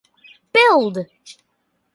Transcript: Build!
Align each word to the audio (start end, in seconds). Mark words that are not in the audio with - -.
Build! 0.51 0.97